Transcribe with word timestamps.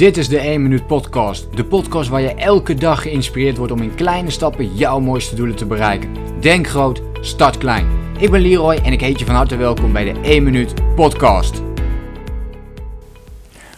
Dit 0.00 0.16
is 0.16 0.28
de 0.28 0.38
1 0.38 0.62
Minuut 0.62 0.86
Podcast. 0.86 1.56
De 1.56 1.64
podcast 1.64 2.08
waar 2.08 2.20
je 2.20 2.34
elke 2.34 2.74
dag 2.74 3.02
geïnspireerd 3.02 3.56
wordt 3.56 3.72
om 3.72 3.82
in 3.82 3.94
kleine 3.94 4.30
stappen 4.30 4.74
jouw 4.74 5.00
mooiste 5.00 5.34
doelen 5.34 5.56
te 5.56 5.66
bereiken. 5.66 6.08
Denk 6.40 6.68
groot, 6.68 7.02
start 7.20 7.58
klein. 7.58 7.86
Ik 8.18 8.30
ben 8.30 8.40
Leroy 8.40 8.74
en 8.74 8.92
ik 8.92 9.00
heet 9.00 9.18
je 9.18 9.24
van 9.24 9.34
harte 9.34 9.56
welkom 9.56 9.92
bij 9.92 10.04
de 10.12 10.20
1 10.20 10.42
Minuut 10.42 10.74
Podcast. 10.94 11.62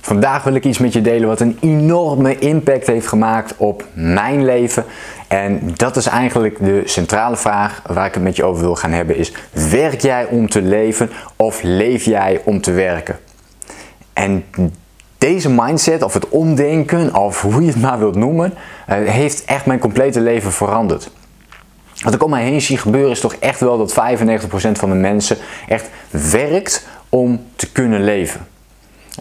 Vandaag 0.01 0.45
wil 0.45 0.55
ik 0.55 0.65
iets 0.65 0.79
met 0.79 0.93
je 0.93 1.01
delen 1.01 1.29
wat 1.29 1.41
een 1.41 1.59
enorme 1.61 2.39
impact 2.39 2.87
heeft 2.87 3.07
gemaakt 3.07 3.57
op 3.57 3.85
mijn 3.95 4.45
leven. 4.45 4.85
En 5.29 5.61
dat 5.77 5.97
is 5.97 6.07
eigenlijk 6.07 6.59
de 6.59 6.83
centrale 6.85 7.37
vraag 7.37 7.83
waar 7.87 8.07
ik 8.07 8.15
het 8.15 8.23
met 8.23 8.37
je 8.37 8.45
over 8.45 8.63
wil 8.63 8.77
gaan 8.77 8.93
hebben 8.93 9.17
is: 9.17 9.33
werk 9.71 10.01
jij 10.01 10.27
om 10.27 10.49
te 10.49 10.63
leven 10.63 11.11
of 11.37 11.63
leef 11.63 12.05
jij 12.05 12.41
om 12.45 12.61
te 12.61 12.73
werken? 12.73 13.19
En 14.13 14.45
deze 15.23 15.51
mindset, 15.51 16.03
of 16.03 16.15
het 16.15 16.29
omdenken, 16.29 17.15
of 17.15 17.43
hoe 17.43 17.61
je 17.61 17.69
het 17.69 17.81
maar 17.81 17.99
wilt 17.99 18.15
noemen, 18.15 18.55
eh, 18.87 18.97
heeft 18.97 19.45
echt 19.45 19.67
mijn 19.67 19.79
complete 19.79 20.21
leven 20.21 20.53
veranderd. 20.53 21.11
Wat 22.01 22.15
ik 22.15 22.23
om 22.23 22.31
mij 22.31 22.43
heen 22.43 22.61
zie 22.61 22.79
gebeuren 22.79 23.11
is 23.11 23.21
toch 23.21 23.35
echt 23.35 23.61
wel 23.61 23.79
dat 23.79 23.93
95% 23.93 24.79
van 24.79 24.89
de 24.89 24.95
mensen 24.95 25.37
echt 25.69 25.89
werkt 26.11 26.87
om 27.09 27.47
te 27.57 27.73
kunnen 27.73 28.05
leven. 28.05 28.47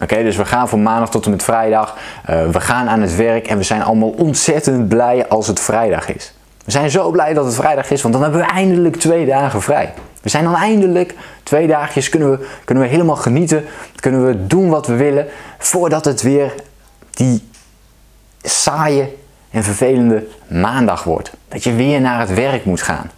Oké, 0.02 0.22
dus 0.22 0.36
we 0.36 0.44
gaan 0.44 0.68
van 0.68 0.82
maandag 0.82 1.10
tot 1.10 1.24
en 1.24 1.30
met 1.30 1.42
vrijdag, 1.42 1.96
uh, 2.30 2.48
we 2.50 2.60
gaan 2.60 2.88
aan 2.88 3.00
het 3.00 3.16
werk 3.16 3.46
en 3.46 3.56
we 3.56 3.62
zijn 3.62 3.82
allemaal 3.82 4.14
ontzettend 4.16 4.88
blij 4.88 5.28
als 5.28 5.46
het 5.46 5.60
vrijdag 5.60 6.14
is. 6.14 6.34
We 6.64 6.70
zijn 6.70 6.90
zo 6.90 7.10
blij 7.10 7.34
dat 7.34 7.44
het 7.44 7.54
vrijdag 7.54 7.90
is, 7.90 8.02
want 8.02 8.14
dan 8.14 8.22
hebben 8.22 8.40
we 8.40 8.46
eindelijk 8.46 8.96
twee 8.96 9.26
dagen 9.26 9.62
vrij. 9.62 9.92
We 10.22 10.28
zijn 10.28 10.44
dan 10.44 10.54
eindelijk 10.54 11.14
twee 11.42 11.66
dagjes, 11.66 12.08
kunnen 12.08 12.30
we, 12.30 12.46
kunnen 12.64 12.84
we 12.84 12.90
helemaal 12.90 13.16
genieten, 13.16 13.64
kunnen 13.94 14.26
we 14.26 14.46
doen 14.46 14.68
wat 14.68 14.86
we 14.86 14.94
willen, 14.94 15.26
voordat 15.58 16.04
het 16.04 16.22
weer 16.22 16.54
die 17.10 17.48
saaie 18.42 19.08
en 19.50 19.64
vervelende 19.64 20.26
maandag 20.48 21.04
wordt. 21.04 21.32
Dat 21.48 21.64
je 21.64 21.74
weer 21.74 22.00
naar 22.00 22.20
het 22.20 22.34
werk 22.34 22.64
moet 22.64 22.82
gaan. 22.82 23.10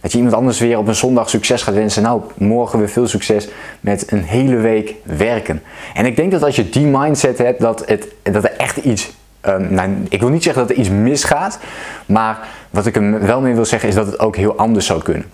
Dat 0.00 0.12
je 0.12 0.18
iemand 0.18 0.36
anders 0.36 0.58
weer 0.58 0.78
op 0.78 0.88
een 0.88 0.94
zondag 0.94 1.30
succes 1.30 1.62
gaat 1.62 1.74
wensen. 1.74 2.02
Nou, 2.02 2.22
morgen 2.34 2.78
weer 2.78 2.88
veel 2.88 3.08
succes 3.08 3.48
met 3.80 4.12
een 4.12 4.22
hele 4.22 4.56
week 4.56 4.94
werken. 5.02 5.62
En 5.94 6.06
ik 6.06 6.16
denk 6.16 6.30
dat 6.30 6.42
als 6.42 6.56
je 6.56 6.68
die 6.68 6.86
mindset 6.86 7.38
hebt, 7.38 7.60
dat, 7.60 7.82
het, 7.86 8.06
dat 8.22 8.44
er 8.44 8.56
echt 8.56 8.76
iets. 8.76 9.12
Um, 9.46 9.74
nou, 9.74 9.90
ik 10.08 10.20
wil 10.20 10.28
niet 10.28 10.42
zeggen 10.42 10.62
dat 10.62 10.70
er 10.70 10.76
iets 10.76 10.88
misgaat, 10.88 11.58
maar 12.06 12.48
wat 12.70 12.86
ik 12.86 12.96
er 12.96 13.26
wel 13.26 13.40
mee 13.40 13.54
wil 13.54 13.64
zeggen 13.64 13.88
is 13.88 13.94
dat 13.94 14.06
het 14.06 14.18
ook 14.18 14.36
heel 14.36 14.56
anders 14.56 14.86
zou 14.86 15.02
kunnen. 15.02 15.24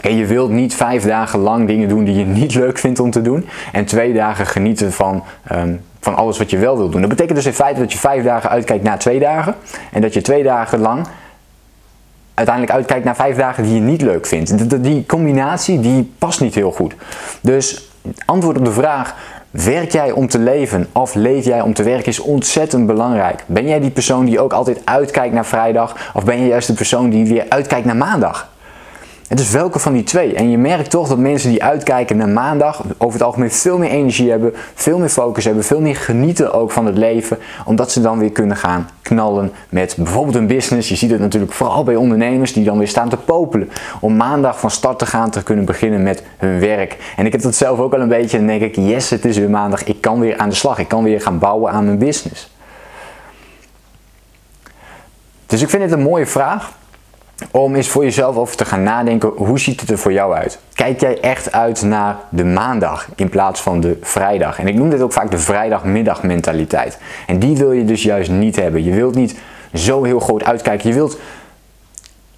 En 0.00 0.16
je 0.16 0.26
wilt 0.26 0.50
niet 0.50 0.74
vijf 0.74 1.04
dagen 1.04 1.38
lang 1.38 1.66
dingen 1.66 1.88
doen 1.88 2.04
die 2.04 2.14
je 2.14 2.24
niet 2.24 2.54
leuk 2.54 2.78
vindt 2.78 3.00
om 3.00 3.10
te 3.10 3.22
doen. 3.22 3.48
En 3.72 3.84
twee 3.84 4.12
dagen 4.12 4.46
genieten 4.46 4.92
van, 4.92 5.22
um, 5.52 5.80
van 6.00 6.14
alles 6.14 6.38
wat 6.38 6.50
je 6.50 6.58
wel 6.58 6.76
wilt 6.76 6.92
doen. 6.92 7.00
Dat 7.00 7.10
betekent 7.10 7.36
dus 7.36 7.46
in 7.46 7.52
feite 7.52 7.80
dat 7.80 7.92
je 7.92 7.98
vijf 7.98 8.24
dagen 8.24 8.50
uitkijkt 8.50 8.84
naar 8.84 8.98
twee 8.98 9.18
dagen. 9.18 9.54
En 9.92 10.00
dat 10.00 10.14
je 10.14 10.20
twee 10.20 10.42
dagen 10.42 10.78
lang 10.78 11.06
uiteindelijk 12.34 12.76
uitkijkt 12.76 13.04
naar 13.04 13.16
vijf 13.16 13.36
dagen 13.36 13.62
die 13.62 13.74
je 13.74 13.80
niet 13.80 14.02
leuk 14.02 14.26
vindt. 14.26 14.82
Die 14.82 15.06
combinatie 15.06 15.80
die 15.80 16.12
past 16.18 16.40
niet 16.40 16.54
heel 16.54 16.72
goed. 16.72 16.94
Dus 17.40 17.90
antwoord 18.24 18.58
op 18.58 18.64
de 18.64 18.72
vraag: 18.72 19.14
werk 19.50 19.92
jij 19.92 20.10
om 20.10 20.28
te 20.28 20.38
leven 20.38 20.86
of 20.92 21.14
leef 21.14 21.44
jij 21.44 21.60
om 21.60 21.74
te 21.74 21.82
werken 21.82 22.06
is 22.06 22.20
ontzettend 22.20 22.86
belangrijk. 22.86 23.44
Ben 23.46 23.66
jij 23.66 23.80
die 23.80 23.90
persoon 23.90 24.24
die 24.24 24.40
ook 24.40 24.52
altijd 24.52 24.80
uitkijkt 24.84 25.34
naar 25.34 25.46
vrijdag 25.46 25.96
of 26.14 26.24
ben 26.24 26.40
je 26.40 26.46
juist 26.46 26.66
de 26.66 26.74
persoon 26.74 27.10
die 27.10 27.26
weer 27.26 27.44
uitkijkt 27.48 27.86
naar 27.86 27.96
maandag? 27.96 28.51
Het 29.28 29.40
is 29.40 29.50
welke 29.50 29.78
van 29.78 29.92
die 29.92 30.02
twee. 30.02 30.34
En 30.34 30.50
je 30.50 30.58
merkt 30.58 30.90
toch 30.90 31.08
dat 31.08 31.18
mensen 31.18 31.50
die 31.50 31.62
uitkijken 31.62 32.16
naar 32.16 32.28
maandag 32.28 32.82
over 32.98 33.12
het 33.12 33.22
algemeen 33.22 33.50
veel 33.50 33.78
meer 33.78 33.90
energie 33.90 34.30
hebben, 34.30 34.52
veel 34.74 34.98
meer 34.98 35.08
focus 35.08 35.44
hebben, 35.44 35.64
veel 35.64 35.80
meer 35.80 35.96
genieten 35.96 36.52
ook 36.52 36.70
van 36.70 36.86
het 36.86 36.96
leven, 36.96 37.38
omdat 37.64 37.92
ze 37.92 38.00
dan 38.00 38.18
weer 38.18 38.30
kunnen 38.30 38.56
gaan 38.56 38.88
knallen 39.02 39.52
met 39.68 39.94
bijvoorbeeld 39.96 40.34
een 40.34 40.46
business. 40.46 40.88
Je 40.88 40.96
ziet 40.96 41.10
het 41.10 41.20
natuurlijk 41.20 41.52
vooral 41.52 41.84
bij 41.84 41.96
ondernemers 41.96 42.52
die 42.52 42.64
dan 42.64 42.78
weer 42.78 42.88
staan 42.88 43.08
te 43.08 43.16
popelen 43.16 43.70
om 44.00 44.16
maandag 44.16 44.60
van 44.60 44.70
start 44.70 44.98
te 44.98 45.06
gaan 45.06 45.30
te 45.30 45.42
kunnen 45.42 45.64
beginnen 45.64 46.02
met 46.02 46.22
hun 46.36 46.60
werk. 46.60 46.96
En 47.16 47.26
ik 47.26 47.32
heb 47.32 47.42
dat 47.42 47.54
zelf 47.54 47.78
ook 47.78 47.94
al 47.94 48.00
een 48.00 48.08
beetje 48.08 48.38
en 48.38 48.46
dan 48.46 48.58
denk 48.58 48.76
ik, 48.76 48.84
yes, 48.84 49.10
het 49.10 49.24
is 49.24 49.38
weer 49.38 49.50
maandag, 49.50 49.84
ik 49.84 50.00
kan 50.00 50.20
weer 50.20 50.38
aan 50.38 50.48
de 50.48 50.54
slag, 50.54 50.78
ik 50.78 50.88
kan 50.88 51.02
weer 51.02 51.20
gaan 51.20 51.38
bouwen 51.38 51.72
aan 51.72 51.84
mijn 51.84 51.98
business. 51.98 52.50
Dus 55.46 55.62
ik 55.62 55.70
vind 55.70 55.82
het 55.82 55.92
een 55.92 56.02
mooie 56.02 56.26
vraag 56.26 56.72
om 57.50 57.74
eens 57.74 57.88
voor 57.88 58.04
jezelf 58.04 58.36
over 58.36 58.56
te 58.56 58.64
gaan 58.64 58.82
nadenken, 58.82 59.28
hoe 59.28 59.58
ziet 59.58 59.80
het 59.80 59.90
er 59.90 59.98
voor 59.98 60.12
jou 60.12 60.34
uit? 60.34 60.58
Kijk 60.74 61.00
jij 61.00 61.20
echt 61.20 61.52
uit 61.52 61.82
naar 61.82 62.16
de 62.28 62.44
maandag 62.44 63.08
in 63.16 63.28
plaats 63.28 63.60
van 63.60 63.80
de 63.80 63.98
vrijdag? 64.00 64.58
En 64.58 64.68
ik 64.68 64.74
noem 64.74 64.90
dit 64.90 65.00
ook 65.00 65.12
vaak 65.12 65.30
de 65.30 65.38
vrijdagmiddag 65.38 66.22
mentaliteit. 66.22 66.98
En 67.26 67.38
die 67.38 67.56
wil 67.56 67.72
je 67.72 67.84
dus 67.84 68.02
juist 68.02 68.30
niet 68.30 68.56
hebben. 68.56 68.84
Je 68.84 68.92
wilt 68.92 69.14
niet 69.14 69.38
zo 69.74 70.04
heel 70.04 70.20
groot 70.20 70.44
uitkijken. 70.44 70.88
Je 70.88 70.94
wilt 70.94 71.18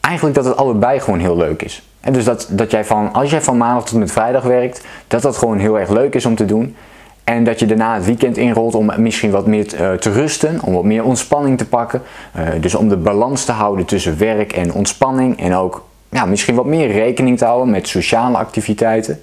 eigenlijk 0.01 0.37
dat 0.37 0.45
het 0.45 0.57
allebei 0.57 1.01
gewoon 1.01 1.19
heel 1.21 1.37
leuk 1.37 1.63
is. 1.63 1.83
En 2.01 2.13
dus 2.13 2.25
dat, 2.25 2.49
dat 2.51 2.71
jij 2.71 2.85
van, 2.85 3.13
als 3.13 3.31
jij 3.31 3.43
van 3.43 3.57
maandag 3.57 3.85
tot 3.85 3.99
met 3.99 4.13
vrijdag 4.13 4.43
werkt, 4.43 4.85
dat 5.09 5.23
dat 5.23 5.37
gewoon 5.37 5.59
heel 5.59 5.79
erg 5.79 5.89
leuk 5.89 6.15
is 6.15 6.27
om 6.27 6.35
te 6.35 6.45
doen. 6.45 6.77
En 7.25 7.45
dat 7.45 7.59
je 7.59 7.67
daarna 7.67 7.95
het 7.95 8.05
weekend 8.05 8.37
inrolt 8.37 8.75
om 8.75 8.93
misschien 8.97 9.31
wat 9.31 9.47
meer 9.47 9.75
eh, 9.75 9.93
te 9.93 10.13
rusten, 10.13 10.61
om 10.63 10.75
wat 10.75 10.85
meer 10.85 11.05
ontspanning 11.05 11.59
te 11.59 11.67
pakken. 11.67 12.03
Uh, 12.37 12.49
dus 12.61 12.75
om 12.75 12.89
de 12.89 12.97
balans 12.97 13.45
te 13.45 13.53
houden 13.53 13.85
tussen 13.85 14.19
werk 14.19 14.53
en 14.53 14.73
ontspanning. 14.73 15.41
En 15.41 15.55
ook 15.55 15.85
ja, 16.09 16.25
misschien 16.25 16.55
wat 16.55 16.65
meer 16.65 16.93
rekening 16.93 17.39
te 17.39 17.45
houden 17.45 17.71
met 17.71 17.89
sociale 17.89 18.37
activiteiten. 18.37 19.23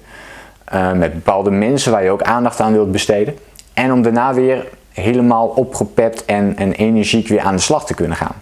Uh, 0.74 0.92
met 0.92 1.12
bepaalde 1.12 1.50
mensen 1.50 1.92
waar 1.92 2.04
je 2.04 2.10
ook 2.10 2.22
aandacht 2.22 2.60
aan 2.60 2.72
wilt 2.72 2.92
besteden. 2.92 3.34
En 3.72 3.92
om 3.92 4.02
daarna 4.02 4.34
weer 4.34 4.66
helemaal 4.92 5.46
opgepept 5.46 6.24
en, 6.24 6.56
en 6.56 6.72
energiek 6.72 7.28
weer 7.28 7.40
aan 7.40 7.56
de 7.56 7.62
slag 7.62 7.86
te 7.86 7.94
kunnen 7.94 8.16
gaan. 8.16 8.34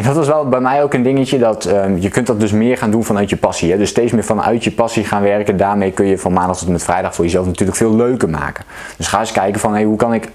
En 0.00 0.06
dat 0.06 0.16
was 0.16 0.26
wel 0.26 0.48
bij 0.48 0.60
mij 0.60 0.82
ook 0.82 0.94
een 0.94 1.02
dingetje 1.02 1.38
dat 1.38 1.64
um, 1.64 1.98
je 1.98 2.08
kunt 2.08 2.26
dat 2.26 2.40
dus 2.40 2.52
meer 2.52 2.76
gaan 2.76 2.90
doen 2.90 3.04
vanuit 3.04 3.30
je 3.30 3.36
passie. 3.36 3.70
Hè? 3.70 3.78
Dus 3.78 3.88
steeds 3.88 4.12
meer 4.12 4.24
vanuit 4.24 4.64
je 4.64 4.70
passie 4.70 5.04
gaan 5.04 5.22
werken. 5.22 5.56
Daarmee 5.56 5.92
kun 5.92 6.06
je 6.06 6.18
van 6.18 6.32
maandag 6.32 6.58
tot 6.58 6.66
en 6.66 6.72
met 6.72 6.82
vrijdag 6.82 7.14
voor 7.14 7.24
jezelf 7.24 7.46
natuurlijk 7.46 7.78
veel 7.78 7.96
leuker 7.96 8.28
maken. 8.28 8.64
Dus 8.96 9.06
ga 9.06 9.20
eens 9.20 9.32
kijken 9.32 9.60
van 9.60 9.72
hey, 9.72 9.84
hoe 9.84 9.96
kan 9.96 10.14
ik. 10.14 10.28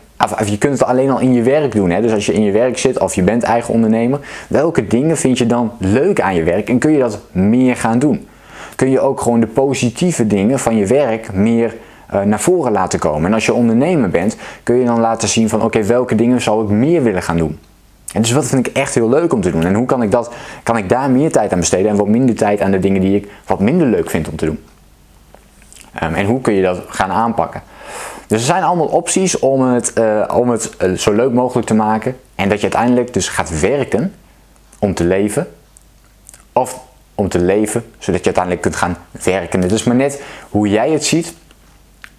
Je 0.45 0.57
kunt 0.57 0.79
het 0.79 0.87
alleen 0.87 1.09
al 1.09 1.19
in 1.19 1.33
je 1.33 1.41
werk 1.41 1.71
doen. 1.71 1.89
Hè? 1.89 2.01
Dus 2.01 2.13
als 2.13 2.25
je 2.25 2.33
in 2.33 2.43
je 2.43 2.51
werk 2.51 2.77
zit 2.77 2.99
of 2.99 3.15
je 3.15 3.23
bent 3.23 3.43
eigen 3.43 3.73
ondernemer, 3.73 4.19
welke 4.47 4.87
dingen 4.87 5.17
vind 5.17 5.37
je 5.37 5.45
dan 5.45 5.71
leuk 5.77 6.21
aan 6.21 6.35
je 6.35 6.43
werk 6.43 6.69
en 6.69 6.79
kun 6.79 6.91
je 6.91 6.99
dat 6.99 7.19
meer 7.31 7.75
gaan 7.75 7.99
doen? 7.99 8.27
Kun 8.75 8.89
je 8.89 8.99
ook 8.99 9.21
gewoon 9.21 9.39
de 9.39 9.47
positieve 9.47 10.27
dingen 10.27 10.59
van 10.59 10.75
je 10.75 10.85
werk 10.85 11.33
meer 11.33 11.75
uh, 12.13 12.21
naar 12.21 12.39
voren 12.39 12.71
laten 12.71 12.99
komen? 12.99 13.25
En 13.25 13.33
als 13.33 13.45
je 13.45 13.53
ondernemer 13.53 14.09
bent, 14.09 14.35
kun 14.63 14.75
je 14.75 14.85
dan 14.85 14.99
laten 14.99 15.27
zien 15.27 15.49
van 15.49 15.61
oké, 15.61 15.83
welke 15.83 16.15
dingen 16.15 16.41
zou 16.41 16.63
ik 16.63 16.69
meer 16.69 17.03
willen 17.03 17.23
gaan 17.23 17.37
doen? 17.37 17.59
En 18.15 18.21
dus 18.21 18.31
wat 18.31 18.45
vind 18.45 18.67
ik 18.67 18.75
echt 18.75 18.93
heel 18.93 19.09
leuk 19.09 19.33
om 19.33 19.41
te 19.41 19.51
doen? 19.51 19.65
En 19.65 19.73
hoe 19.73 19.85
kan 19.85 20.01
ik, 20.01 20.11
dat, 20.11 20.33
kan 20.63 20.77
ik 20.77 20.89
daar 20.89 21.09
meer 21.09 21.31
tijd 21.31 21.51
aan 21.51 21.59
besteden 21.59 21.91
en 21.91 21.95
wat 21.95 22.07
minder 22.07 22.35
tijd 22.35 22.61
aan 22.61 22.71
de 22.71 22.79
dingen 22.79 23.01
die 23.01 23.15
ik 23.15 23.31
wat 23.45 23.59
minder 23.59 23.87
leuk 23.87 24.09
vind 24.09 24.29
om 24.29 24.35
te 24.35 24.45
doen? 24.45 24.63
Um, 26.03 26.13
en 26.13 26.25
hoe 26.25 26.41
kun 26.41 26.53
je 26.53 26.61
dat 26.61 26.81
gaan 26.87 27.11
aanpakken? 27.11 27.61
Dus 28.27 28.39
er 28.39 28.45
zijn 28.45 28.63
allemaal 28.63 28.87
opties 28.87 29.39
om 29.39 29.61
het, 29.61 29.91
uh, 29.97 30.23
om 30.33 30.49
het 30.49 30.75
uh, 30.81 30.97
zo 30.97 31.13
leuk 31.13 31.31
mogelijk 31.31 31.67
te 31.67 31.73
maken. 31.73 32.17
En 32.35 32.49
dat 32.49 32.57
je 32.57 32.63
uiteindelijk 32.63 33.13
dus 33.13 33.27
gaat 33.27 33.59
werken 33.59 34.13
om 34.79 34.93
te 34.93 35.03
leven. 35.03 35.47
Of 36.53 36.79
om 37.15 37.29
te 37.29 37.39
leven, 37.39 37.85
zodat 37.97 38.19
je 38.19 38.25
uiteindelijk 38.25 38.63
kunt 38.63 38.75
gaan 38.75 38.97
werken. 39.23 39.61
Het 39.61 39.71
is 39.71 39.83
maar 39.83 39.95
net 39.95 40.23
hoe 40.49 40.69
jij 40.69 40.91
het 40.91 41.05
ziet. 41.05 41.33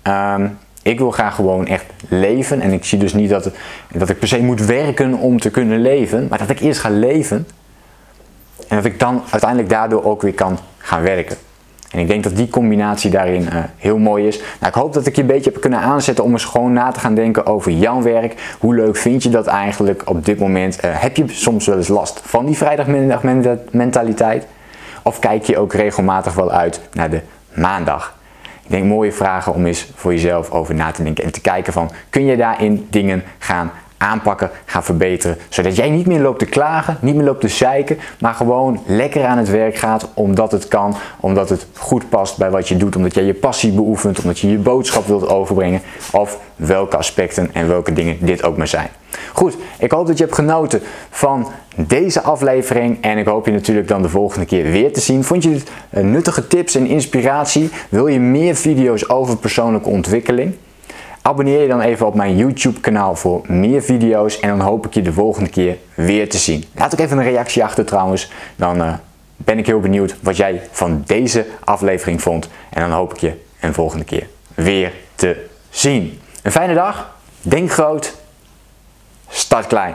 Um, 0.03 0.59
ik 0.87 0.99
wil 0.99 1.11
graag 1.11 1.35
gewoon 1.35 1.67
echt 1.67 1.85
leven. 2.09 2.61
En 2.61 2.73
ik 2.73 2.85
zie 2.85 2.99
dus 2.99 3.15
niet 3.15 3.31
dat, 3.31 3.51
dat 3.93 4.09
ik 4.09 4.19
per 4.19 4.29
se 4.29 4.43
moet 4.43 4.65
werken 4.65 5.15
om 5.15 5.41
te 5.41 5.51
kunnen 5.51 5.81
leven. 5.81 6.27
Maar 6.31 6.39
dat 6.39 6.51
ik 6.51 6.61
eerst 6.61 6.81
ga 6.81 6.91
leven. 6.91 7.47
En 8.69 8.77
dat 8.77 8.85
ik 8.85 8.99
dan 8.99 9.23
uiteindelijk 9.31 9.71
daardoor 9.71 10.05
ook 10.05 10.23
weer 10.23 10.35
kan 10.35 10.59
gaan 10.79 11.03
werken. 11.03 11.37
En 11.91 11.99
ik 11.99 12.09
denk 12.09 12.23
dat 12.23 12.37
die 12.37 12.49
combinatie 12.49 13.11
daarin 13.11 13.43
uh, 13.43 13.55
heel 13.77 13.99
mooi 13.99 14.27
is. 14.27 14.39
Nou, 14.39 14.67
ik 14.67 14.75
hoop 14.75 14.93
dat 14.93 15.07
ik 15.07 15.15
je 15.15 15.21
een 15.21 15.27
beetje 15.27 15.51
heb 15.51 15.61
kunnen 15.61 15.79
aanzetten 15.79 16.25
om 16.25 16.33
eens 16.33 16.45
gewoon 16.45 16.73
na 16.73 16.91
te 16.91 17.01
gaan 17.01 17.15
denken 17.15 17.47
over 17.47 17.73
jouw 17.73 18.03
werk. 18.03 18.57
Hoe 18.59 18.75
leuk 18.75 18.97
vind 18.97 19.23
je 19.23 19.29
dat 19.29 19.47
eigenlijk 19.47 20.03
op 20.05 20.25
dit 20.25 20.39
moment? 20.39 20.85
Uh, 20.85 20.91
heb 20.95 21.17
je 21.17 21.25
soms 21.29 21.67
wel 21.67 21.77
eens 21.77 21.89
last 21.89 22.21
van 22.25 22.47
die 22.47 22.57
vrijdagmiddag 22.57 23.23
mentaliteit? 23.71 24.47
Of 25.03 25.19
kijk 25.19 25.45
je 25.45 25.59
ook 25.59 25.73
regelmatig 25.73 26.35
wel 26.35 26.51
uit 26.51 26.81
naar 26.93 27.11
de 27.11 27.21
maandag? 27.55 28.15
Ik 28.67 28.73
denk 28.73 28.85
mooie 28.85 29.13
vragen 29.13 29.55
om 29.55 29.67
eens 29.67 29.91
voor 29.95 30.13
jezelf 30.13 30.51
over 30.51 30.75
na 30.75 30.91
te 30.91 31.03
denken 31.03 31.25
en 31.25 31.33
te 31.33 31.41
kijken 31.41 31.73
van 31.73 31.91
kun 32.11 32.25
je 32.25 32.37
daarin 32.37 32.87
dingen 32.91 33.23
gaan 33.39 33.73
aanpakken, 33.99 34.51
gaan 34.65 34.85
verbeteren. 34.85 35.37
Zodat 35.49 35.77
jij 35.77 35.91
niet 35.91 36.07
meer 36.07 36.21
loopt 36.21 36.39
te 36.39 36.47
klagen, 36.47 36.97
niet 37.01 37.15
meer 37.15 37.25
loopt 37.25 37.41
te 37.41 37.49
zeiken, 37.49 37.99
maar 38.21 38.35
gewoon 38.35 38.81
lekker 38.87 39.25
aan 39.25 39.39
het 39.39 39.51
werk 39.51 39.77
gaat 39.77 40.09
omdat 40.15 40.53
het 40.53 40.69
kan, 40.69 40.97
omdat 41.21 41.49
het 41.49 41.67
goed 41.73 42.09
past 42.09 42.39
bij 42.39 42.51
wat 42.51 42.69
je 42.69 42.77
doet, 42.77 42.97
omdat 42.97 43.15
jij 43.15 43.25
je 43.25 43.35
passie 43.35 43.73
beoefent, 43.73 44.19
omdat 44.19 44.39
je 44.39 44.51
je 44.51 44.59
boodschap 44.59 45.07
wilt 45.07 45.29
overbrengen 45.29 45.81
of 46.13 46.39
welke 46.57 46.97
aspecten 46.97 47.51
en 47.55 47.69
welke 47.69 47.93
dingen 47.93 48.17
dit 48.21 48.43
ook 48.43 48.57
maar 48.57 48.69
zijn. 48.69 48.89
Goed, 49.33 49.57
ik 49.79 49.91
hoop 49.91 50.07
dat 50.07 50.19
je 50.19 50.25
hebt 50.25 50.37
genoten 50.37 50.83
van 51.11 51.49
deze 51.77 52.23
aflevering 52.23 53.03
en 53.03 53.19
ik 53.19 53.27
hoop 53.27 53.47
je 53.47 53.53
natuurlijk 53.53 53.89
dan 53.89 54.03
de 54.03 54.09
volgende 54.09 54.47
keer 54.47 54.71
weer 54.71 54.93
te 54.93 55.01
zien. 55.01 55.25
Vond 55.25 55.43
je 55.43 55.51
dit 55.51 55.71
nuttige 56.05 56.47
tips 56.47 56.75
en 56.75 56.87
inspiratie? 56.87 57.71
Wil 57.89 58.07
je 58.07 58.21
meer 58.21 58.55
video's 58.55 59.09
over 59.09 59.37
persoonlijke 59.37 59.89
ontwikkeling? 59.89 60.55
Abonneer 61.27 61.61
je 61.61 61.69
dan 61.69 61.81
even 61.81 62.07
op 62.07 62.15
mijn 62.15 62.37
YouTube 62.37 62.81
kanaal 62.81 63.17
voor 63.17 63.45
meer 63.47 63.83
video's 63.83 64.41
en 64.41 64.49
dan 64.49 64.61
hoop 64.61 64.87
ik 64.87 64.95
je 64.95 65.03
de 65.03 65.13
volgende 65.13 65.51
keer 65.51 65.77
weer 65.95 66.29
te 66.29 66.39
zien. 66.39 66.65
Laat 66.75 66.93
ook 66.93 67.01
even 67.01 67.19
een 67.19 67.25
reactie 67.25 67.65
achter 67.65 67.85
trouwens. 67.85 68.31
Dan 68.57 68.83
uh, 68.83 68.95
ben 69.37 69.59
ik 69.59 69.67
heel 69.67 69.81
benieuwd 69.81 70.17
wat 70.23 70.37
jij 70.37 70.63
van 70.71 71.03
deze 71.07 71.47
aflevering 71.65 72.23
vond. 72.23 72.49
En 72.71 72.81
dan 72.81 72.91
hoop 72.91 73.15
ik 73.15 73.21
je 73.21 73.33
een 73.61 73.75
volgende 73.75 74.05
keer 74.05 74.27
weer 74.55 74.93
te 75.15 75.47
zien. 75.71 76.21
Een 76.43 76.53
fijne 76.53 76.75
dag. 76.75 77.17
Denk 77.43 77.71
groot. 77.71 78.15
Start 79.29 79.67
klein. 79.67 79.95